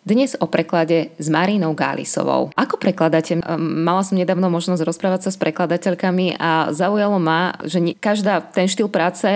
[0.08, 2.48] Dnes o preklade s Marínou Gálisovou.
[2.56, 3.44] Ako prekladáte?
[3.60, 8.88] Mala som nedávno možnosť rozprávať sa s prekladateľkami a zaujalo ma, že každá ten štýl
[8.88, 9.28] práce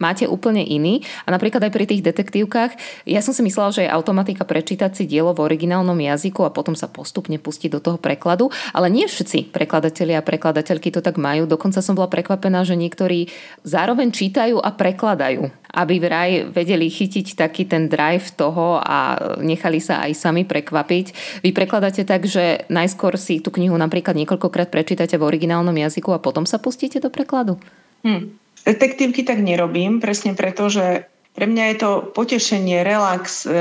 [0.00, 2.72] máte úplne iný a napríklad aj pri tých detektívkach
[3.04, 6.72] ja som si myslela, že je automatika prečítať si dielo v originálnom jazyku a potom
[6.72, 11.44] sa postupne pustiť do toho prekladu, ale nie všetci prekladatelia a prekladateľky to tak majú.
[11.44, 13.28] Dokonca som bola prekvapená, že niektorí
[13.68, 20.08] zároveň čítajú a prekladajú aby vraj vedeli chytiť taký ten drive toho a nechali sa
[20.08, 21.06] aj sami prekvapiť.
[21.44, 26.22] Vy prekladáte tak, že najskôr si tú knihu napríklad niekoľkokrát prečítate v originálnom jazyku a
[26.24, 27.60] potom sa pustíte do prekladu?
[28.08, 28.32] Hm.
[28.64, 33.52] Detektívky tak nerobím, presne preto, že pre mňa je to potešenie, relax, e,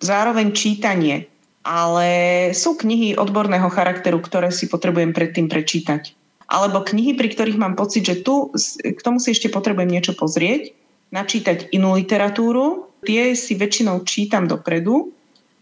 [0.00, 1.28] zároveň čítanie.
[1.68, 2.08] Ale
[2.56, 6.16] sú knihy odborného charakteru, ktoré si potrebujem predtým prečítať.
[6.48, 8.48] Alebo knihy, pri ktorých mám pocit, že tu
[8.80, 10.72] k tomu si ešte potrebujem niečo pozrieť
[11.12, 12.88] načítať inú literatúru.
[13.04, 15.14] Tie si väčšinou čítam dopredu,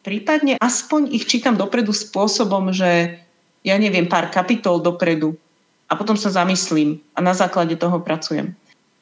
[0.07, 3.21] prípadne aspoň ich čítam dopredu spôsobom, že
[3.67, 5.35] ja neviem, pár kapitol dopredu
[5.91, 8.55] a potom sa zamyslím a na základe toho pracujem.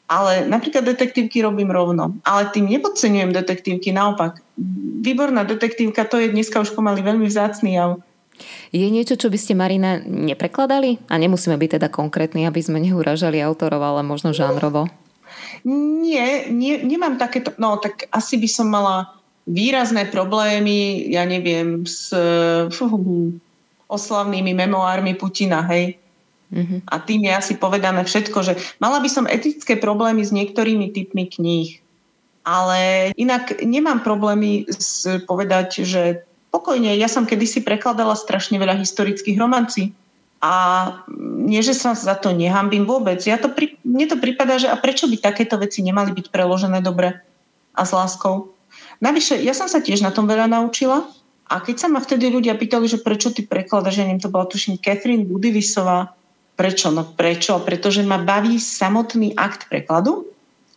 [0.05, 2.13] Ale napríklad detektívky robím rovno.
[2.29, 4.45] Ale tým nepodceňujem detektívky, naopak.
[5.01, 8.05] Výborná detektívka, to je dneska už pomaly veľmi vzácný jav.
[8.75, 11.01] Je niečo, čo by ste, Marina, neprekladali?
[11.09, 14.93] A nemusíme byť teda konkrétni, aby sme neuražali autorov, ale možno žánrovo.
[15.65, 22.13] Nie, nie, nemám takéto, no tak asi by som mala výrazné problémy, ja neviem, s
[22.73, 22.87] fú,
[23.89, 26.01] oslavnými memoármi Putina, hej.
[26.55, 26.81] Mm-hmm.
[26.89, 31.29] A tým je asi povedané všetko, že mala by som etické problémy s niektorými typmi
[31.29, 31.81] kníh.
[32.45, 39.41] Ale inak nemám problémy s, povedať, že pokojne, ja som kedysi prekladala strašne veľa historických
[39.41, 39.97] romancí
[40.45, 40.53] a
[41.41, 43.17] nie, že sa za to nehambím vôbec.
[43.25, 43.49] Ja to
[43.81, 47.17] mne to prípada, že a prečo by takéto veci nemali byť preložené dobre
[47.73, 48.53] a s láskou.
[49.01, 51.09] Navyše, ja som sa tiež na tom veľa naučila
[51.49, 54.45] a keď sa ma vtedy ľudia pýtali, že prečo ty prekladaš, ja neviem, to bola
[54.45, 56.13] tuším Catherine Budivisová,
[56.61, 56.93] prečo?
[56.93, 57.57] No prečo?
[57.65, 60.29] Pretože ma baví samotný akt prekladu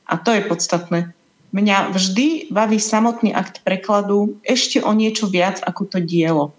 [0.07, 1.11] a to je podstatné.
[1.51, 6.55] Mňa vždy baví samotný akt prekladu ešte o niečo viac ako to dielo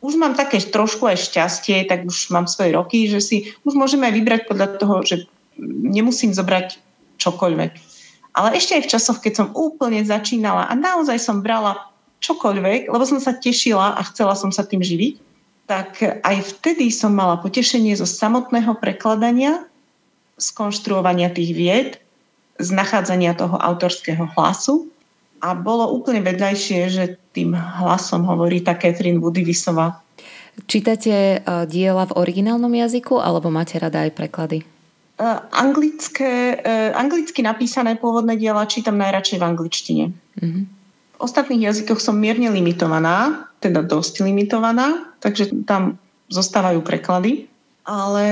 [0.00, 3.36] už mám také trošku aj šťastie, tak už mám svoje roky, že si
[3.68, 5.16] už môžeme aj vybrať podľa toho, že
[5.60, 6.80] nemusím zobrať
[7.20, 7.72] čokoľvek.
[8.32, 11.90] Ale ešte aj v časoch, keď som úplne začínala a naozaj som brala
[12.24, 15.14] čokoľvek, lebo som sa tešila a chcela som sa tým živiť,
[15.68, 19.62] tak aj vtedy som mala potešenie zo samotného prekladania,
[20.40, 21.90] skonštruovania tých vied,
[22.60, 24.89] z nachádzania toho autorského hlasu
[25.40, 30.00] a bolo úplne vedľajšie, že tým hlasom hovorí tá Catherine Woodyvisová.
[30.68, 34.60] Čítate uh, diela v originálnom jazyku alebo máte rada aj preklady?
[35.16, 40.04] Uh, anglické, uh, anglicky napísané pôvodné diela čítam najradšej v angličtine.
[40.12, 40.62] Uh-huh.
[41.16, 45.96] V ostatných jazykoch som mierne limitovaná, teda dosť limitovaná, takže tam
[46.28, 47.48] zostávajú preklady.
[47.88, 48.26] Ale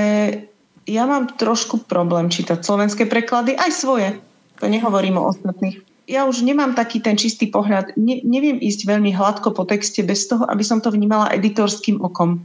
[0.85, 4.09] ja mám trošku problém čítať slovenské preklady, aj svoje.
[4.61, 7.93] To nehovorím o ostatných ja už nemám taký ten čistý pohľad.
[7.93, 12.41] Ne, neviem ísť veľmi hladko po texte bez toho, aby som to vnímala editorským okom.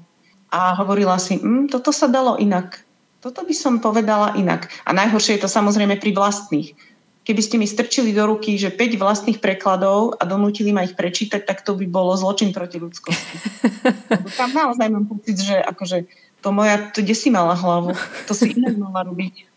[0.52, 2.84] A hovorila si, mm, toto sa dalo inak.
[3.24, 4.68] Toto by som povedala inak.
[4.84, 6.76] A najhoršie je to samozrejme pri vlastných.
[7.24, 11.48] Keby ste mi strčili do ruky, že 5 vlastných prekladov a donútili ma ich prečítať,
[11.48, 13.36] tak to by bolo zločin proti ľudskosti.
[14.40, 16.04] tam naozaj mám pocit, že akože
[16.44, 17.96] to moja, to kde si mala hlavu?
[18.28, 19.48] To si inak mala robiť.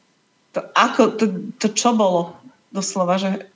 [0.56, 1.26] To, ako, to,
[1.60, 2.40] to čo bolo?
[2.72, 3.52] Doslova, že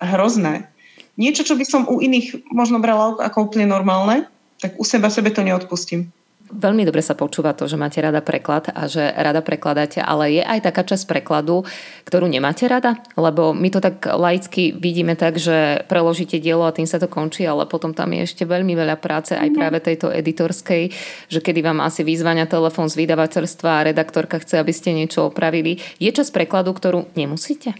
[0.00, 0.68] hrozné.
[1.16, 4.28] Niečo, čo by som u iných možno brala ako úplne normálne,
[4.60, 6.12] tak u seba sebe to neodpustím.
[6.46, 10.42] Veľmi dobre sa počúva to, že máte rada preklad a že rada prekladáte, ale je
[10.46, 11.66] aj taká časť prekladu,
[12.06, 13.02] ktorú nemáte rada?
[13.18, 17.42] Lebo my to tak laicky vidíme tak, že preložíte dielo a tým sa to končí,
[17.42, 19.56] ale potom tam je ešte veľmi veľa práce aj mhm.
[19.58, 20.94] práve tejto editorskej,
[21.26, 25.82] že kedy vám asi vyzvania telefón z vydavateľstva a redaktorka chce, aby ste niečo opravili.
[25.98, 27.74] Je čas prekladu, ktorú nemusíte?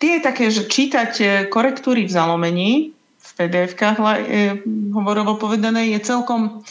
[0.00, 2.70] Tie také, že čítať e, korektúry v zalomení,
[3.20, 4.06] v PDF-kách e,
[4.96, 6.64] hovorovo povedané, je celkom,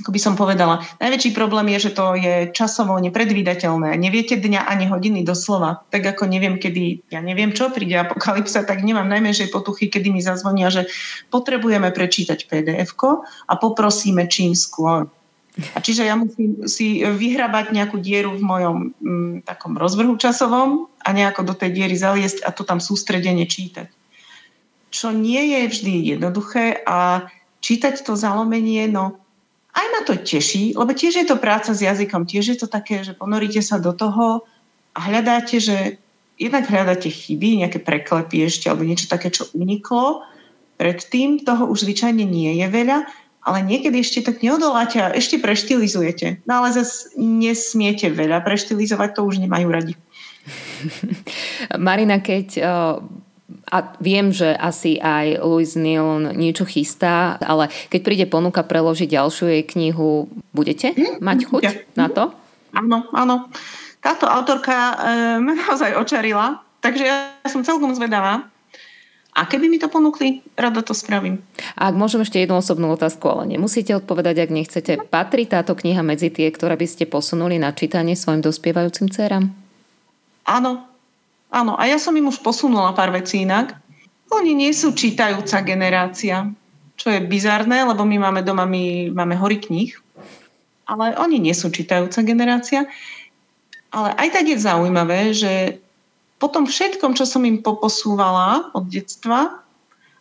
[0.00, 3.92] ako by som povedala, najväčší problém je, že to je časovo nepredvídateľné.
[4.00, 5.84] Neviete dňa ani hodiny doslova.
[5.92, 10.24] Tak ako neviem, kedy, ja neviem čo, príde apokalypsa, tak nemám najmenšej potuchy, kedy mi
[10.24, 10.88] zazvonia, že
[11.28, 12.96] potrebujeme prečítať pdf
[13.46, 15.12] a poprosíme čím skôr.
[15.52, 20.88] A čiže ja musím si vyhrabať nejakú dieru v mojom m, mm, takom rozvrhu časovom
[21.04, 23.92] a nejako do tej diery zaliesť a to tam sústredene čítať.
[24.88, 27.28] Čo nie je vždy jednoduché a
[27.60, 29.20] čítať to zalomenie, no
[29.72, 33.04] aj ma to teší, lebo tiež je to práca s jazykom, tiež je to také,
[33.04, 34.44] že ponoríte sa do toho
[34.92, 36.00] a hľadáte, že
[36.36, 40.24] jednak hľadáte chyby, nejaké preklepy ešte alebo niečo také, čo uniklo,
[40.76, 43.04] predtým, toho už zvyčajne nie je veľa,
[43.42, 46.46] ale niekedy ešte tak neodoláte a ešte preštilizujete.
[46.46, 49.94] No ale zase nesmiete veľa preštilizovať, to už nemajú radi.
[51.86, 52.48] Marina, keď
[53.72, 59.46] a viem, že asi aj Louis Neal niečo chystá, ale keď príde ponuka preložiť ďalšiu
[59.48, 61.24] jej knihu, budete hm?
[61.24, 61.72] mať chuť ja.
[61.96, 62.24] na to?
[62.76, 63.48] Áno, áno.
[64.02, 64.94] Táto autorka e,
[65.40, 67.16] ma naozaj očarila, takže ja
[67.46, 68.51] som celkom zvedavá.
[69.32, 71.40] A keby mi to ponúkli, rada to spravím.
[71.80, 74.92] A ak môžem ešte jednu osobnú otázku, ale nemusíte odpovedať, ak nechcete.
[75.08, 79.48] Patrí táto kniha medzi tie, ktoré by ste posunuli na čítanie svojim dospievajúcim dcerám?
[80.44, 80.84] Áno,
[81.48, 81.72] áno.
[81.80, 83.72] A ja som im už posunula pár vecí inak.
[84.28, 86.52] Oni nie sú čítajúca generácia,
[87.00, 89.96] čo je bizarné, lebo my máme doma, my máme hory kníh,
[90.84, 92.84] ale oni nie sú čítajúca generácia.
[93.92, 95.81] Ale aj tak je zaujímavé, že
[96.42, 99.62] po tom všetkom, čo som im poposúvala od detstva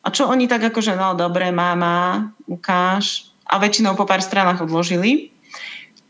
[0.05, 5.33] a čo oni tak akože, no dobre, máma, ukáž a väčšinou po pár stranách odložili,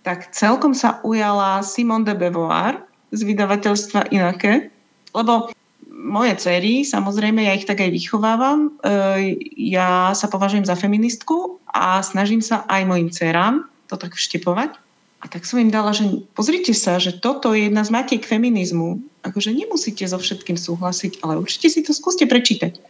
[0.03, 2.83] tak celkom sa ujala Simone de Beauvoir
[3.15, 4.67] z vydavateľstva Inaké,
[5.15, 5.47] lebo
[5.87, 8.75] moje cery, samozrejme, ja ich tak aj vychovávam.
[8.83, 14.75] E, ja sa považujem za feministku a snažím sa aj mojim cerám to tak vštepovať.
[15.21, 19.05] A tak som im dala, že pozrite sa, že toto je jedna z matiek feminizmu.
[19.21, 22.81] Akože nemusíte so všetkým súhlasiť, ale určite si to skúste prečítať.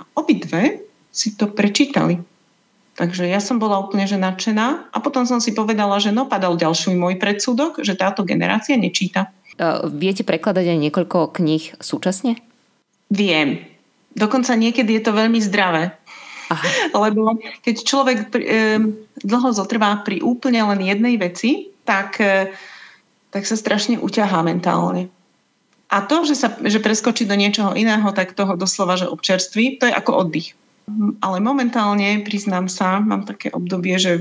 [0.00, 0.80] A obidve
[1.12, 2.24] si to prečítali.
[2.96, 6.58] Takže ja som bola úplne že nadšená a potom som si povedala, že no padal
[6.58, 9.30] ďalší môj predsudok, že táto generácia nečíta.
[9.92, 12.42] Viete prekladať aj niekoľko kníh súčasne?
[13.12, 13.62] Viem.
[14.18, 15.94] Dokonca niekedy je to veľmi zdravé.
[16.48, 16.66] Aha.
[17.08, 18.18] Lebo keď človek
[19.20, 22.52] dlho zotrvá pri úplne len jednej veci, tak, e,
[23.32, 25.12] tak sa strašne uťahá mentálne.
[25.88, 29.88] A to, že, sa, že preskočí do niečoho iného, tak toho doslova, že občerství, to
[29.88, 30.52] je ako oddych.
[31.24, 34.12] Ale momentálne, priznám sa, mám také obdobie, že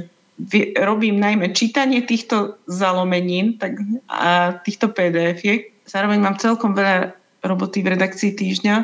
[0.80, 5.41] robím najmä čítanie týchto zalomenín tak, a týchto pdf
[5.88, 8.75] Zároveň mám celkom veľa roboty v redakcii týždňa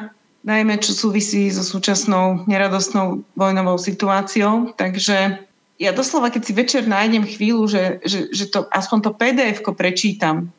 [0.44, 4.76] najmä čo súvisí so súčasnou neradostnou vojnovou situáciou.
[4.76, 5.40] Takže
[5.80, 10.52] ja doslova, keď si večer nájdem chvíľu, že, že, že to, aspoň to pdf prečítam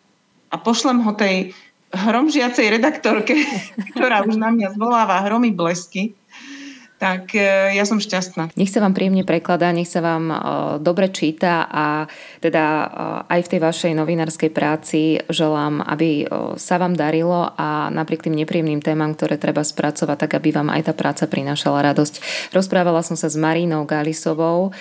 [0.48, 1.52] a pošlem ho tej
[1.94, 3.38] hromžiacej redaktorke,
[3.94, 6.16] ktorá už na mňa zvoláva hromy blesky,
[7.04, 8.56] tak e, ja som šťastná.
[8.56, 10.36] Nech sa vám príjemne prekladá, nech sa vám e,
[10.80, 12.08] dobre číta a
[12.40, 12.86] teda e,
[13.28, 16.24] aj v tej vašej novinárskej práci želám, aby
[16.56, 20.88] sa vám darilo a napriek tým nepríjemným témam, ktoré treba spracovať, tak aby vám aj
[20.88, 22.48] tá práca prinášala radosť.
[22.56, 24.72] Rozprávala som sa s Marínou Galisovou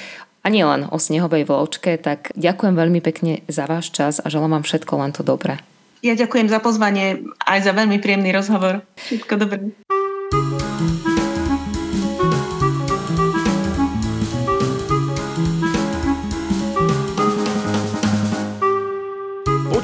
[0.44, 4.64] a nielen o snehovej vločke, tak ďakujem veľmi pekne za váš čas a želám vám
[4.64, 5.60] všetko len to dobré.
[6.04, 8.84] Ja ďakujem za pozvanie aj za veľmi príjemný rozhovor.
[9.00, 9.72] Všetko dobré.